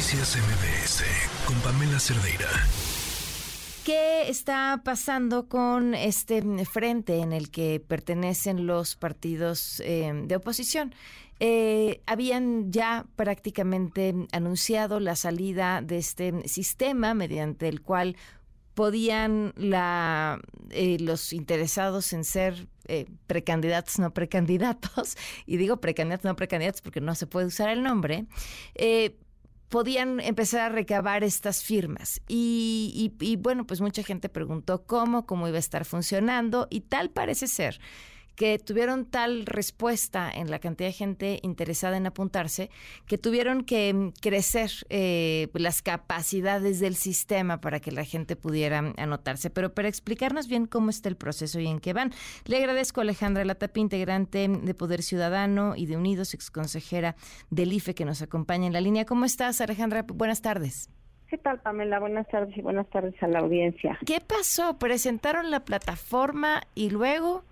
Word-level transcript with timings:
Noticias 0.00 0.38
MBS 0.38 1.04
con 1.44 1.56
Pamela 1.60 2.00
Cerdeira. 2.00 2.48
¿Qué 3.84 4.30
está 4.30 4.80
pasando 4.82 5.46
con 5.46 5.94
este 5.94 6.42
frente 6.64 7.18
en 7.18 7.34
el 7.34 7.50
que 7.50 7.84
pertenecen 7.86 8.66
los 8.66 8.96
partidos 8.96 9.82
eh, 9.84 10.10
de 10.24 10.36
oposición? 10.36 10.94
Eh, 11.38 12.00
habían 12.06 12.72
ya 12.72 13.04
prácticamente 13.14 14.14
anunciado 14.32 15.00
la 15.00 15.16
salida 15.16 15.82
de 15.82 15.98
este 15.98 16.48
sistema 16.48 17.12
mediante 17.12 17.68
el 17.68 17.82
cual 17.82 18.16
podían 18.72 19.52
eh, 19.58 20.96
los 20.98 21.34
interesados 21.34 22.14
en 22.14 22.24
ser 22.24 22.68
eh, 22.86 23.04
precandidatos, 23.26 23.98
no 23.98 24.14
precandidatos, 24.14 25.18
y 25.46 25.58
digo 25.58 25.82
precandidatos, 25.82 26.24
no 26.24 26.36
precandidatos 26.36 26.80
porque 26.80 27.02
no 27.02 27.14
se 27.14 27.26
puede 27.26 27.44
usar 27.46 27.68
el 27.68 27.82
nombre, 27.82 28.24
eh, 28.74 29.18
podían 29.70 30.20
empezar 30.20 30.60
a 30.60 30.68
recabar 30.68 31.24
estas 31.24 31.64
firmas. 31.64 32.20
Y, 32.28 33.14
y, 33.18 33.24
y 33.24 33.36
bueno, 33.36 33.66
pues 33.66 33.80
mucha 33.80 34.02
gente 34.02 34.28
preguntó 34.28 34.84
cómo, 34.84 35.24
cómo 35.24 35.48
iba 35.48 35.56
a 35.56 35.60
estar 35.60 35.86
funcionando, 35.86 36.66
y 36.70 36.82
tal 36.82 37.10
parece 37.10 37.46
ser 37.46 37.80
que 38.40 38.58
tuvieron 38.58 39.04
tal 39.04 39.44
respuesta 39.44 40.30
en 40.34 40.50
la 40.50 40.60
cantidad 40.60 40.88
de 40.88 40.94
gente 40.94 41.40
interesada 41.42 41.98
en 41.98 42.06
apuntarse, 42.06 42.70
que 43.06 43.18
tuvieron 43.18 43.64
que 43.64 43.92
mm, 43.92 44.12
crecer 44.18 44.70
eh, 44.88 45.48
las 45.52 45.82
capacidades 45.82 46.80
del 46.80 46.94
sistema 46.94 47.60
para 47.60 47.80
que 47.80 47.92
la 47.92 48.02
gente 48.02 48.36
pudiera 48.36 48.78
anotarse. 48.96 49.50
Pero 49.50 49.74
para 49.74 49.88
explicarnos 49.88 50.48
bien 50.48 50.64
cómo 50.64 50.88
está 50.88 51.10
el 51.10 51.16
proceso 51.16 51.60
y 51.60 51.66
en 51.66 51.80
qué 51.80 51.92
van, 51.92 52.12
le 52.46 52.56
agradezco 52.56 53.02
a 53.02 53.02
Alejandra 53.02 53.44
Latapi, 53.44 53.78
integrante 53.78 54.48
de 54.48 54.74
Poder 54.74 55.02
Ciudadano 55.02 55.74
y 55.76 55.84
de 55.84 55.98
Unidos, 55.98 56.32
exconsejera 56.32 57.16
del 57.50 57.74
IFE, 57.74 57.94
que 57.94 58.06
nos 58.06 58.22
acompaña 58.22 58.66
en 58.66 58.72
la 58.72 58.80
línea. 58.80 59.04
¿Cómo 59.04 59.26
estás, 59.26 59.60
Alejandra? 59.60 60.06
Buenas 60.08 60.40
tardes. 60.40 60.88
¿Qué 61.28 61.36
tal, 61.36 61.60
Pamela? 61.60 62.00
Buenas 62.00 62.26
tardes 62.28 62.56
y 62.56 62.62
buenas 62.62 62.88
tardes 62.88 63.22
a 63.22 63.28
la 63.28 63.40
audiencia. 63.40 63.98
¿Qué 64.06 64.20
pasó? 64.26 64.78
¿Presentaron 64.78 65.50
la 65.50 65.66
plataforma 65.66 66.62
y 66.74 66.88
luego? 66.88 67.44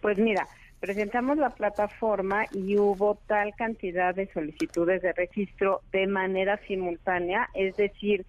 Pues 0.00 0.18
mira, 0.18 0.46
presentamos 0.80 1.38
la 1.38 1.50
plataforma 1.50 2.46
y 2.52 2.76
hubo 2.78 3.16
tal 3.26 3.54
cantidad 3.56 4.14
de 4.14 4.28
solicitudes 4.32 5.02
de 5.02 5.12
registro 5.12 5.80
de 5.92 6.06
manera 6.06 6.60
simultánea, 6.66 7.48
es 7.54 7.76
decir, 7.76 8.24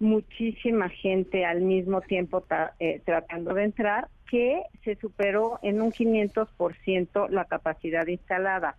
muchísima 0.00 0.88
gente 0.88 1.44
al 1.44 1.60
mismo 1.60 2.00
tiempo 2.00 2.44
eh, 2.80 3.00
tratando 3.04 3.54
de 3.54 3.64
entrar, 3.64 4.08
que 4.28 4.62
se 4.82 4.96
superó 4.96 5.60
en 5.62 5.80
un 5.82 5.92
500% 5.92 7.28
la 7.28 7.44
capacidad 7.44 8.06
instalada. 8.06 8.76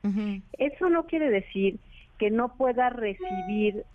Eso 0.58 0.89
no 0.89 1.06
quiere 1.06 1.30
decir 1.30 1.78
que 2.17 2.31
no 2.31 2.58
pueda 2.58 2.89
recibir 2.89 3.86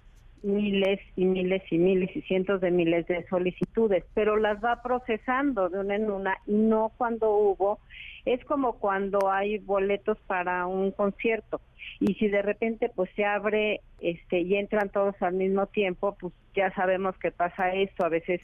miles 0.43 1.01
y 1.17 1.25
miles 1.25 1.63
y 1.71 1.79
miles 1.79 2.15
y 2.17 2.23
cientos 2.23 2.61
de 2.61 2.71
miles 2.71 3.07
de 3.07 3.27
solicitudes, 3.29 4.05
pero 4.15 4.37
las 4.37 4.63
va 4.63 4.83
procesando 4.83 5.69
de 5.69 5.81
una 5.81 5.97
en 5.97 6.11
una 6.11 6.39
y 6.47 6.53
no 6.53 6.93
cuando 6.97 7.31
hubo 7.31 7.79
es 8.25 8.45
como 8.45 8.75
cuando 8.75 9.31
hay 9.31 9.59
boletos 9.59 10.19
para 10.27 10.67
un 10.67 10.91
concierto. 10.91 11.61
Y 12.01 12.15
si 12.15 12.29
de 12.29 12.43
repente 12.43 12.91
pues 12.95 13.11
se 13.17 13.25
abre 13.25 13.81
este 14.01 14.41
y 14.41 14.57
entran 14.57 14.91
todos 14.91 15.15
al 15.23 15.35
mismo 15.35 15.67
tiempo, 15.67 16.17
pues 16.21 16.35
ya 16.55 16.73
sabemos 16.75 17.17
que 17.19 17.31
pasa 17.31 17.73
esto, 17.73 18.05
a 18.05 18.09
veces 18.09 18.41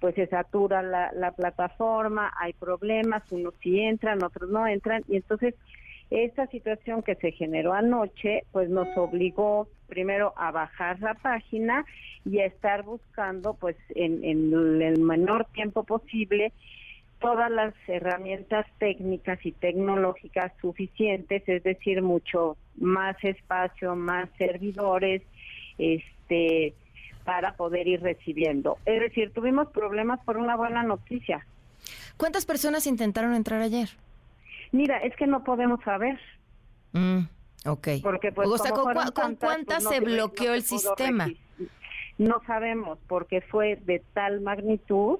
pues 0.00 0.14
se 0.16 0.26
satura 0.26 0.82
la, 0.82 1.12
la 1.12 1.30
plataforma, 1.32 2.32
hay 2.40 2.52
problemas, 2.52 3.22
unos 3.30 3.54
sí 3.62 3.80
entran, 3.80 4.22
otros 4.22 4.50
no 4.50 4.66
entran 4.66 5.02
y 5.08 5.16
entonces 5.16 5.54
esta 6.12 6.46
situación 6.48 7.02
que 7.02 7.14
se 7.16 7.32
generó 7.32 7.72
anoche 7.72 8.44
pues 8.52 8.68
nos 8.68 8.88
obligó 8.96 9.68
primero 9.88 10.32
a 10.36 10.50
bajar 10.50 11.00
la 11.00 11.14
página 11.14 11.84
y 12.24 12.38
a 12.38 12.46
estar 12.46 12.82
buscando 12.82 13.54
pues 13.54 13.76
en, 13.94 14.24
en 14.24 14.82
el 14.82 15.00
menor 15.00 15.46
tiempo 15.52 15.84
posible 15.84 16.52
todas 17.22 17.50
las 17.50 17.72
herramientas 17.86 18.66
técnicas 18.78 19.38
y 19.46 19.52
tecnológicas 19.52 20.52
suficientes, 20.60 21.42
es 21.46 21.62
decir, 21.62 22.02
mucho 22.02 22.56
más 22.76 23.16
espacio, 23.22 23.94
más 23.94 24.28
servidores, 24.36 25.22
este, 25.78 26.74
para 27.24 27.54
poder 27.54 27.86
ir 27.86 28.02
recibiendo. 28.02 28.76
Es 28.84 29.00
decir, 29.00 29.32
tuvimos 29.32 29.68
problemas 29.68 30.20
por 30.24 30.36
una 30.36 30.56
buena 30.56 30.82
noticia. 30.82 31.46
¿Cuántas 32.16 32.44
personas 32.44 32.86
intentaron 32.86 33.34
entrar 33.34 33.62
ayer? 33.62 33.90
Mira, 34.72 34.98
es 34.98 35.14
que 35.16 35.26
no 35.26 35.44
podemos 35.44 35.80
saber. 35.84 36.18
Mm, 36.92 37.20
ok. 37.66 37.88
Porque 38.02 38.32
pues, 38.32 38.48
¿con, 38.48 39.36
cuántas 39.36 39.84
pues, 39.84 39.96
se 39.96 40.00
bloqueó 40.00 40.54
el 40.54 40.62
sistema? 40.62 41.28
No 42.18 42.42
sabemos, 42.46 42.98
porque 43.06 43.42
fue 43.42 43.76
de 43.76 44.02
tal 44.14 44.40
magnitud 44.40 45.18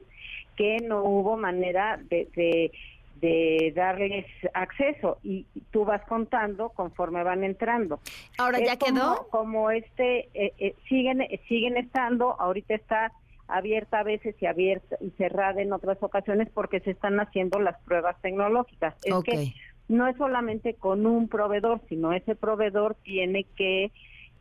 que 0.57 0.79
no 0.79 1.03
hubo 1.05 1.37
manera 1.37 1.99
de, 2.11 2.71
de, 3.17 3.73
darles 3.77 4.27
acceso 4.53 5.19
y 5.23 5.47
tú 5.71 5.85
vas 5.85 6.03
contando 6.07 6.71
conforme 6.71 7.23
van 7.23 7.45
entrando. 7.45 8.01
Ahora 8.37 8.59
ya 8.59 8.77
quedó. 8.77 9.29
Como 9.31 9.71
este 9.71 10.29
eh, 10.35 10.53
eh, 10.59 10.75
siguen 10.89 11.27
siguen 11.49 11.77
estando, 11.77 12.39
ahorita 12.41 12.75
está 12.75 13.13
abierta 13.53 14.01
a 14.01 14.03
veces 14.03 14.35
y 14.41 14.47
abierta 14.47 14.97
y 15.01 15.11
cerrada 15.11 15.61
en 15.61 15.73
otras 15.73 16.03
ocasiones 16.03 16.49
porque 16.53 16.81
se 16.81 16.93
están 16.93 17.21
haciendo 17.21 17.61
las 17.61 17.79
pruebas 17.83 18.21
tecnológicas. 18.21 18.95
Es 19.05 19.15
que 19.25 19.53
no 19.89 20.09
es 20.09 20.17
solamente 20.17 20.75
con 20.75 21.07
un 21.07 21.29
proveedor, 21.29 21.81
sino 21.89 22.13
ese 22.13 22.35
proveedor 22.35 22.97
tiene 23.03 23.45
que 23.57 23.93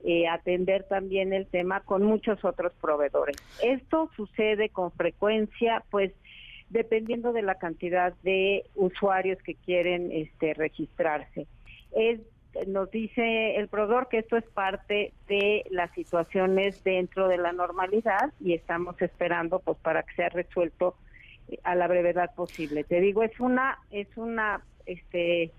eh, 0.04 0.28
atender 0.28 0.86
también 0.86 1.34
el 1.34 1.46
tema 1.46 1.82
con 1.82 2.04
muchos 2.04 2.44
otros 2.44 2.74
proveedores. 2.82 3.36
Esto 3.62 4.10
sucede 4.16 4.70
con 4.70 4.92
frecuencia, 4.92 5.84
pues 5.92 6.12
dependiendo 6.70 7.34
de 7.34 7.42
la 7.42 7.56
cantidad 7.56 8.14
de 8.24 8.64
usuarios 8.76 9.38
que 9.44 9.56
quieren 9.56 10.10
este, 10.12 10.54
registrarse. 10.54 11.48
Es, 11.92 12.22
nos 12.68 12.92
dice 12.92 13.56
el 13.56 13.68
proveedor 13.68 14.08
que 14.10 14.20
esto 14.20 14.38
es 14.38 14.44
parte 14.46 15.14
de 15.28 15.66
las 15.70 15.92
situaciones 15.92 16.84
dentro 16.84 17.28
de 17.28 17.38
la 17.38 17.54
normalidad 17.54 18.34
y 18.40 18.54
estamos 18.54 19.02
esperando 19.02 19.60
pues 19.60 19.78
para 19.78 20.04
que 20.04 20.16
sea 20.16 20.30
resuelto 20.30 20.96
a 21.64 21.76
la 21.76 21.88
brevedad 21.88 22.34
posible. 22.36 22.84
Te 22.84 23.00
digo, 23.00 23.24
es 23.24 23.40
una 23.40 23.80
es 23.92 24.08
una 24.16 24.62
este 24.86 25.52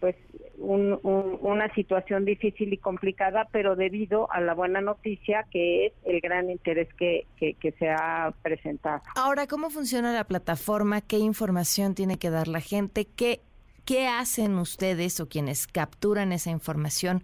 pues 0.00 0.14
una 0.58 1.72
situación 1.74 2.24
difícil 2.24 2.72
y 2.72 2.78
complicada, 2.78 3.48
pero 3.50 3.76
debido 3.76 4.30
a 4.32 4.40
la 4.40 4.54
buena 4.54 4.80
noticia 4.80 5.46
que 5.50 5.86
es 5.86 5.92
el 6.04 6.20
gran 6.20 6.50
interés 6.50 6.88
que, 6.98 7.26
que, 7.38 7.72
se 7.78 7.88
ha 7.88 8.32
presentado. 8.42 9.02
Ahora, 9.14 9.46
¿cómo 9.46 9.70
funciona 9.70 10.12
la 10.12 10.24
plataforma? 10.24 11.00
¿Qué 11.00 11.18
información 11.18 11.94
tiene 11.94 12.18
que 12.18 12.30
dar 12.30 12.48
la 12.48 12.60
gente? 12.60 13.06
¿Qué, 13.06 13.40
qué 13.86 14.08
hacen 14.08 14.58
ustedes 14.58 15.20
o 15.20 15.28
quienes 15.28 15.66
capturan 15.66 16.32
esa 16.32 16.50
información? 16.50 17.22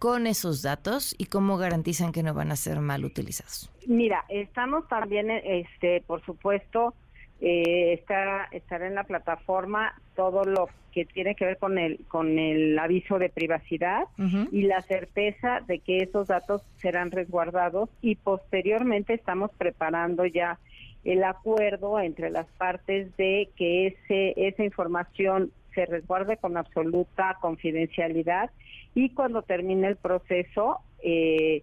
con 0.00 0.26
esos 0.26 0.62
datos 0.62 1.14
y 1.18 1.26
cómo 1.26 1.58
garantizan 1.58 2.10
que 2.10 2.22
no 2.22 2.32
van 2.32 2.50
a 2.50 2.56
ser 2.56 2.80
mal 2.80 3.04
utilizados? 3.04 3.70
Mira, 3.86 4.24
estamos 4.30 4.88
también, 4.88 5.30
este, 5.30 6.02
por 6.06 6.24
supuesto, 6.24 6.94
eh, 7.42 7.92
está, 7.92 8.44
estará 8.50 8.86
en 8.86 8.94
la 8.94 9.04
plataforma 9.04 9.94
todo 10.16 10.44
lo 10.44 10.70
que 10.92 11.04
tiene 11.04 11.34
que 11.34 11.44
ver 11.44 11.58
con 11.58 11.78
el 11.78 12.04
con 12.08 12.38
el 12.38 12.78
aviso 12.78 13.18
de 13.18 13.28
privacidad 13.28 14.04
y 14.50 14.62
la 14.62 14.82
certeza 14.82 15.60
de 15.60 15.78
que 15.78 15.98
esos 15.98 16.26
datos 16.26 16.62
serán 16.78 17.12
resguardados 17.12 17.88
y 18.02 18.16
posteriormente 18.16 19.14
estamos 19.14 19.52
preparando 19.56 20.26
ya 20.26 20.58
el 21.04 21.22
acuerdo 21.22 22.00
entre 22.00 22.30
las 22.30 22.46
partes 22.58 23.16
de 23.16 23.50
que 23.56 23.86
ese 23.86 24.34
esa 24.48 24.64
información 24.64 25.52
se 25.74 25.86
resguarde 25.86 26.36
con 26.36 26.56
absoluta 26.56 27.36
confidencialidad 27.40 28.50
y 28.94 29.10
cuando 29.10 29.42
termine 29.42 29.88
el 29.88 29.96
proceso 29.96 30.78
eh, 31.02 31.62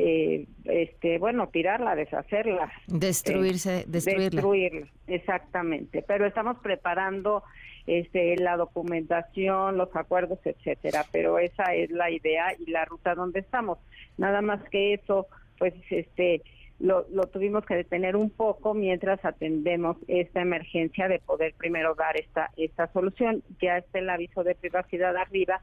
eh, 0.00 0.46
este, 0.64 1.18
bueno, 1.18 1.48
tirarla, 1.48 1.96
deshacerla. 1.96 2.70
Destruirse, 2.86 3.80
eh, 3.80 3.84
destruirla. 3.88 4.30
Destruirla, 4.30 4.86
exactamente. 5.08 6.02
Pero 6.02 6.24
estamos 6.24 6.56
preparando 6.58 7.42
este, 7.88 8.36
la 8.36 8.56
documentación, 8.56 9.76
los 9.76 9.94
acuerdos, 9.96 10.38
etcétera. 10.44 11.04
Pero 11.10 11.40
esa 11.40 11.74
es 11.74 11.90
la 11.90 12.12
idea 12.12 12.54
y 12.58 12.70
la 12.70 12.84
ruta 12.84 13.16
donde 13.16 13.40
estamos. 13.40 13.78
Nada 14.18 14.40
más 14.40 14.62
que 14.70 14.94
eso, 14.94 15.26
pues, 15.58 15.74
este, 15.90 16.42
lo, 16.80 17.06
lo 17.10 17.24
tuvimos 17.24 17.64
que 17.66 17.74
detener 17.74 18.16
un 18.16 18.30
poco 18.30 18.72
mientras 18.74 19.24
atendemos 19.24 19.96
esta 20.06 20.40
emergencia 20.40 21.08
de 21.08 21.18
poder 21.18 21.54
primero 21.54 21.94
dar 21.94 22.16
esta 22.16 22.50
esta 22.56 22.86
solución. 22.92 23.42
Ya 23.60 23.78
está 23.78 23.98
el 23.98 24.10
aviso 24.10 24.44
de 24.44 24.54
privacidad 24.54 25.16
arriba 25.16 25.60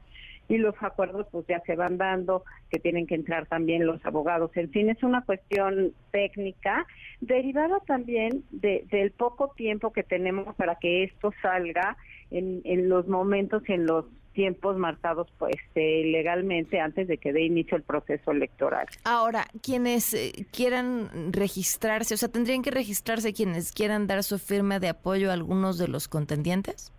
y 0.48 0.58
los 0.58 0.74
acuerdos 0.80 1.26
pues 1.30 1.46
ya 1.46 1.60
se 1.60 1.74
van 1.74 1.98
dando, 1.98 2.44
que 2.70 2.78
tienen 2.78 3.06
que 3.06 3.14
entrar 3.14 3.46
también 3.46 3.86
los 3.86 4.04
abogados. 4.04 4.50
En 4.56 4.70
fin, 4.70 4.90
es 4.90 5.02
una 5.02 5.24
cuestión 5.24 5.92
técnica 6.12 6.86
derivada 7.20 7.80
también 7.80 8.44
de, 8.50 8.84
del 8.90 9.10
poco 9.10 9.52
tiempo 9.56 9.92
que 9.92 10.02
tenemos 10.02 10.54
para 10.54 10.76
que 10.76 11.04
esto 11.04 11.32
salga 11.42 11.96
en, 12.30 12.60
en 12.64 12.88
los 12.88 13.08
momentos 13.08 13.62
y 13.68 13.72
en 13.72 13.86
los 13.86 14.04
tiempos 14.36 14.76
marcados 14.76 15.26
pues 15.38 15.56
este, 15.56 16.04
legalmente 16.04 16.78
antes 16.78 17.08
de 17.08 17.16
que 17.16 17.32
dé 17.32 17.42
inicio 17.42 17.76
el 17.76 17.82
proceso 17.82 18.30
electoral. 18.30 18.86
Ahora, 19.02 19.46
quienes 19.62 20.12
eh, 20.12 20.46
quieran 20.52 21.32
registrarse, 21.32 22.14
o 22.14 22.16
sea, 22.18 22.28
¿tendrían 22.28 22.62
que 22.62 22.70
registrarse 22.70 23.32
quienes 23.32 23.72
quieran 23.72 24.06
dar 24.06 24.22
su 24.22 24.38
firma 24.38 24.78
de 24.78 24.90
apoyo 24.90 25.30
a 25.30 25.32
algunos 25.32 25.78
de 25.78 25.88
los 25.88 26.06
contendientes? 26.06 26.92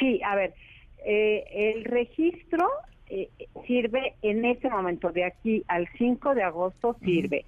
Sí, 0.00 0.20
a 0.24 0.34
ver, 0.34 0.52
eh, 1.06 1.44
el 1.74 1.84
registro 1.84 2.68
eh, 3.08 3.30
sirve 3.66 4.14
en 4.22 4.44
este 4.44 4.68
momento, 4.68 5.12
de 5.12 5.24
aquí 5.24 5.64
al 5.68 5.88
5 5.96 6.34
de 6.34 6.42
agosto 6.42 6.96
sirve 7.04 7.46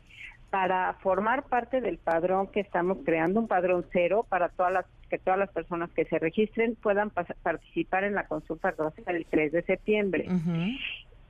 para 0.51 0.95
formar 1.03 1.45
parte 1.45 1.81
del 1.81 1.99
padrón 1.99 2.47
que 2.47 2.61
estamos 2.61 2.99
creando, 3.05 3.41
un 3.41 3.49
padrón 3.49 3.87
cero 3.93 4.27
para 4.29 4.49
todas 4.49 4.73
las 4.73 4.87
que 5.11 5.19
todas 5.19 5.39
las 5.39 5.51
personas 5.51 5.91
que 5.91 6.07
se 6.07 6.19
registren 6.19 6.77
puedan 6.77 7.11
participar 7.11 8.05
en 8.05 8.15
la 8.15 8.27
consulta 8.27 8.75
el 9.07 9.27
3 9.27 9.53
de 9.53 9.62
septiembre. 9.62 10.27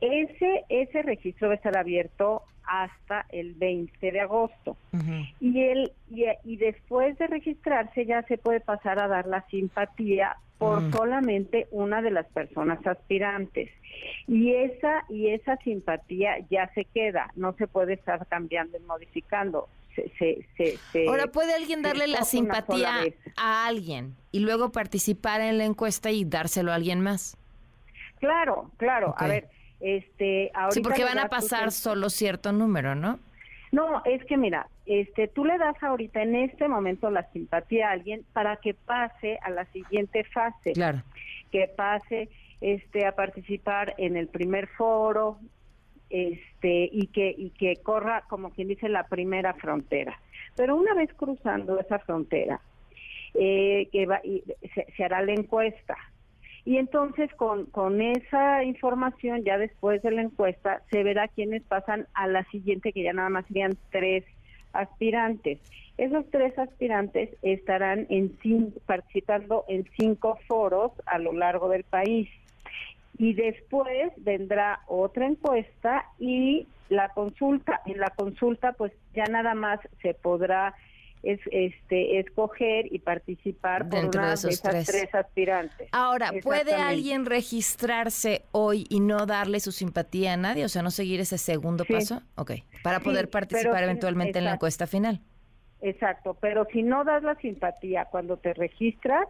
Ese 0.00 0.64
ese 0.68 1.02
registro 1.02 1.48
va 1.48 1.54
a 1.54 1.56
estar 1.56 1.76
abierto 1.76 2.42
hasta 2.70 3.26
el 3.30 3.54
20 3.54 4.12
de 4.12 4.20
agosto. 4.20 4.76
Y 5.40 5.60
el 5.60 5.92
y, 6.08 6.24
y, 6.44 6.56
después 6.56 7.18
de 7.18 7.26
registrarse 7.26 8.06
ya 8.06 8.22
se 8.22 8.38
puede 8.38 8.60
pasar 8.60 9.00
a 9.00 9.08
dar 9.08 9.26
la 9.26 9.44
simpatía 9.48 10.36
por 10.56 10.80
mm. 10.80 10.92
solamente 10.92 11.66
una 11.72 12.00
de 12.00 12.12
las 12.12 12.26
personas 12.26 12.86
aspirantes. 12.86 13.70
Y 14.28 14.54
esa 14.54 15.04
y 15.08 15.30
esa 15.30 15.56
simpatía 15.58 16.38
ya 16.48 16.70
se 16.74 16.84
queda, 16.84 17.32
no 17.34 17.54
se 17.54 17.66
puede 17.66 17.94
estar 17.94 18.24
cambiando 18.26 18.78
y 18.78 18.82
modificando. 18.82 19.68
Se, 19.96 20.46
se, 20.56 21.08
Ahora, 21.08 21.26
¿puede 21.26 21.52
alguien 21.52 21.82
darle 21.82 22.06
la 22.06 22.22
simpatía 22.22 23.00
a 23.36 23.66
alguien 23.66 24.14
y 24.30 24.38
luego 24.38 24.70
participar 24.70 25.40
en 25.40 25.58
la 25.58 25.64
encuesta 25.64 26.10
y 26.10 26.24
dárselo 26.24 26.70
a 26.70 26.76
alguien 26.76 27.00
más? 27.00 27.36
Claro, 28.20 28.70
claro. 28.76 29.14
A 29.18 29.26
ver, 29.26 29.48
este... 29.80 30.52
sí, 30.70 30.80
porque 30.80 31.04
van 31.04 31.18
a 31.18 31.28
pasar 31.28 31.72
solo 31.72 32.10
cierto 32.10 32.52
número, 32.52 32.94
¿no? 32.94 33.18
No, 33.72 34.02
es 34.04 34.24
que 34.24 34.36
mira, 34.36 34.68
este, 34.84 35.28
tú 35.28 35.44
le 35.44 35.56
das 35.56 35.80
ahorita 35.82 36.22
en 36.22 36.34
este 36.34 36.68
momento 36.68 37.10
la 37.10 37.30
simpatía 37.30 37.88
a 37.88 37.92
alguien 37.92 38.24
para 38.32 38.56
que 38.56 38.74
pase 38.74 39.38
a 39.42 39.50
la 39.50 39.64
siguiente 39.66 40.24
fase. 40.24 40.72
Claro. 40.72 41.02
Que 41.52 41.68
pase 41.68 42.28
este 42.60 43.06
a 43.06 43.12
participar 43.12 43.94
en 43.96 44.16
el 44.16 44.26
primer 44.26 44.66
foro, 44.66 45.38
este 46.10 46.88
y 46.90 47.06
que 47.06 47.32
y 47.36 47.50
que 47.50 47.76
corra 47.76 48.24
como 48.28 48.50
quien 48.50 48.68
dice 48.68 48.88
la 48.88 49.04
primera 49.04 49.54
frontera. 49.54 50.18
Pero 50.56 50.74
una 50.74 50.92
vez 50.94 51.14
cruzando 51.14 51.78
esa 51.78 52.00
frontera, 52.00 52.60
eh, 53.34 53.88
que 53.92 54.06
va, 54.06 54.20
y 54.24 54.42
se 54.96 55.04
hará 55.04 55.22
la 55.22 55.32
encuesta 55.32 55.96
y 56.70 56.76
entonces 56.76 57.34
con, 57.34 57.66
con 57.66 58.00
esa 58.00 58.62
información, 58.62 59.42
ya 59.42 59.58
después 59.58 60.00
de 60.02 60.12
la 60.12 60.22
encuesta, 60.22 60.82
se 60.88 61.02
verá 61.02 61.26
quiénes 61.26 61.64
pasan 61.64 62.06
a 62.14 62.28
la 62.28 62.44
siguiente, 62.44 62.92
que 62.92 63.02
ya 63.02 63.12
nada 63.12 63.28
más 63.28 63.44
serían 63.46 63.76
tres 63.90 64.24
aspirantes. 64.72 65.58
Esos 65.98 66.24
tres 66.30 66.56
aspirantes 66.56 67.30
estarán 67.42 68.06
en 68.08 68.36
participando 68.86 69.64
en 69.66 69.84
cinco 69.98 70.38
foros 70.46 70.92
a 71.06 71.18
lo 71.18 71.32
largo 71.32 71.68
del 71.70 71.82
país. 71.82 72.28
Y 73.18 73.34
después 73.34 74.12
vendrá 74.18 74.82
otra 74.86 75.26
encuesta 75.26 76.04
y 76.20 76.68
la 76.88 77.08
consulta. 77.08 77.80
En 77.84 77.98
la 77.98 78.10
consulta, 78.10 78.74
pues 78.74 78.92
ya 79.12 79.24
nada 79.24 79.54
más 79.54 79.80
se 80.02 80.14
podrá 80.14 80.76
es 81.22 81.40
este 81.50 82.18
escoger 82.18 82.92
y 82.92 82.98
participar 82.98 83.88
por 83.88 84.06
una 84.06 84.28
de, 84.28 84.34
esos 84.34 84.52
esas 84.52 84.86
tres. 84.86 85.14
aspirantes. 85.14 85.88
Ahora, 85.92 86.32
¿puede 86.42 86.74
alguien 86.74 87.26
registrarse 87.26 88.42
hoy 88.52 88.86
y 88.88 89.00
no 89.00 89.26
darle 89.26 89.60
su 89.60 89.72
simpatía 89.72 90.34
a 90.34 90.36
nadie? 90.36 90.64
O 90.64 90.68
sea, 90.68 90.82
no 90.82 90.90
seguir 90.90 91.20
ese 91.20 91.38
segundo 91.38 91.84
paso. 91.84 92.22
Ok, 92.36 92.52
para 92.82 93.00
poder 93.00 93.28
participar 93.28 93.84
eventualmente 93.84 94.38
en 94.38 94.44
la 94.44 94.54
encuesta 94.54 94.86
final. 94.86 95.20
Exacto, 95.82 96.36
pero 96.40 96.66
si 96.72 96.82
no 96.82 97.04
das 97.04 97.22
la 97.22 97.36
simpatía 97.36 98.04
cuando 98.04 98.36
te 98.36 98.52
registras, 98.52 99.26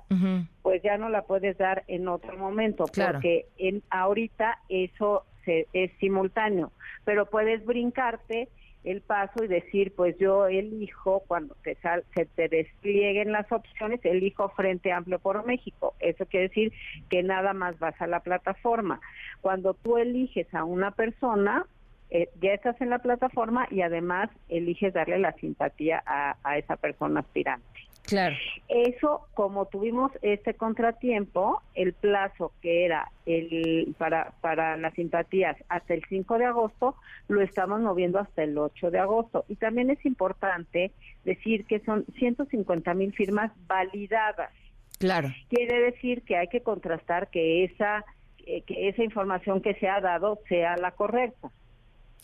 pues 0.62 0.82
ya 0.82 0.98
no 0.98 1.08
la 1.08 1.22
puedes 1.22 1.56
dar 1.58 1.84
en 1.86 2.08
otro 2.08 2.36
momento, 2.36 2.86
porque 2.86 3.46
en 3.56 3.82
ahorita 3.90 4.58
eso 4.69 5.25
se, 5.44 5.69
es 5.72 5.93
simultáneo, 6.00 6.72
pero 7.04 7.26
puedes 7.26 7.64
brincarte 7.64 8.48
el 8.85 9.03
paso 9.03 9.44
y 9.44 9.49
decir, 9.49 9.93
pues 9.94 10.17
yo 10.19 10.47
elijo, 10.47 11.23
cuando 11.27 11.55
te 11.62 11.75
sal, 11.77 12.05
se 12.15 12.27
te 12.27 12.49
desplieguen 12.49 13.32
las 13.32 13.50
opciones, 13.53 14.00
elijo 14.05 14.49
Frente 14.50 14.93
Amplio 14.93 15.19
por 15.19 15.44
México. 15.44 15.94
Eso 16.00 16.27
quiere 16.27 16.49
decir 16.49 16.73
que 17.09 17.23
nada 17.23 17.53
más 17.53 17.79
vas 17.79 18.00
a 18.00 18.06
la 18.06 18.21
plataforma. 18.21 19.00
Cuando 19.41 19.75
tú 19.75 19.99
eliges 19.99 20.53
a 20.55 20.65
una 20.65 20.93
persona, 20.93 21.67
eh, 22.11 22.29
ya 22.41 22.53
estás 22.53 22.81
en 22.81 22.91
la 22.91 22.99
plataforma 22.99 23.69
y 23.71 23.82
además 23.82 24.31
eliges 24.49 24.94
darle 24.94 25.19
la 25.19 25.32
simpatía 25.35 26.03
a, 26.06 26.37
a 26.43 26.59
esa 26.59 26.77
persona 26.77 27.21
aspirante. 27.21 27.67
Claro. 28.10 28.36
Eso, 28.68 29.28
como 29.34 29.66
tuvimos 29.66 30.10
este 30.20 30.54
contratiempo, 30.54 31.62
el 31.76 31.92
plazo 31.92 32.52
que 32.60 32.84
era 32.84 33.08
el 33.24 33.94
para, 33.98 34.32
para 34.40 34.76
las 34.76 34.94
simpatías 34.94 35.56
hasta 35.68 35.94
el 35.94 36.02
5 36.08 36.38
de 36.38 36.46
agosto, 36.46 36.96
lo 37.28 37.40
estamos 37.40 37.80
moviendo 37.80 38.18
hasta 38.18 38.42
el 38.42 38.58
8 38.58 38.90
de 38.90 38.98
agosto. 38.98 39.44
Y 39.48 39.54
también 39.54 39.90
es 39.90 40.04
importante 40.04 40.90
decir 41.24 41.66
que 41.66 41.78
son 41.80 42.04
150 42.18 42.94
mil 42.94 43.12
firmas 43.12 43.52
validadas. 43.68 44.50
Claro. 44.98 45.32
Quiere 45.48 45.80
decir 45.92 46.22
que 46.22 46.36
hay 46.36 46.48
que 46.48 46.62
contrastar 46.62 47.30
que 47.30 47.62
esa, 47.62 48.04
eh, 48.44 48.62
que 48.62 48.88
esa 48.88 49.04
información 49.04 49.62
que 49.62 49.74
se 49.74 49.88
ha 49.88 50.00
dado 50.00 50.40
sea 50.48 50.76
la 50.76 50.90
correcta. 50.90 51.48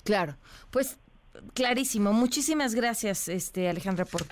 Claro. 0.03 0.35
Pues 0.73 0.99
clarísimo. 1.55 2.13
Muchísimas 2.13 2.75
gracias, 2.75 3.29
este 3.29 3.69
Alejandra, 3.69 4.05
por 4.05 4.23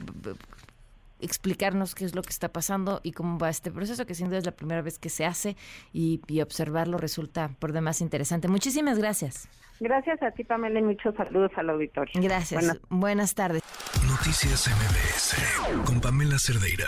explicarnos 1.25 1.95
qué 1.95 2.05
es 2.05 2.15
lo 2.15 2.23
que 2.23 2.31
está 2.31 2.53
pasando 2.53 3.01
y 3.03 3.13
cómo 3.13 3.39
va 3.39 3.49
este 3.49 3.71
proceso, 3.71 4.07
que 4.07 4.15
sin 4.15 4.29
duda 4.29 4.39
es 4.39 4.47
la 4.47 4.53
primera 4.53 4.83
vez 4.83 4.99
que 4.99 5.09
se 5.09 5.25
hace 5.25 5.57
y, 5.93 6.21
observarlo 6.41 6.99
resulta 6.99 7.51
por 7.59 7.73
demás 7.73 8.01
interesante. 8.01 8.49
Muchísimas 8.49 8.99
gracias. 8.99 9.49
Gracias 9.81 10.23
a 10.23 10.31
ti, 10.31 10.45
Pamela, 10.45 10.79
y 10.81 10.83
muchos 10.83 11.15
saludos 11.17 11.51
al 11.57 11.71
auditorio. 11.71 12.13
Gracias. 12.21 12.61
Buenas, 12.61 12.81
Buenas 12.89 13.35
tardes. 13.35 13.63
Noticias 14.07 14.69
MBS 14.69 15.85
con 15.85 16.01
Pamela 16.01 16.39
Cerdeira. 16.39 16.87